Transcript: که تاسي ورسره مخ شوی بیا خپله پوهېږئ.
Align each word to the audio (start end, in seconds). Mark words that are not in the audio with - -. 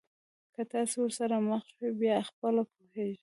که 0.53 0.61
تاسي 0.71 0.95
ورسره 1.01 1.35
مخ 1.47 1.63
شوی 1.73 1.91
بیا 2.01 2.15
خپله 2.29 2.61
پوهېږئ. 2.71 3.11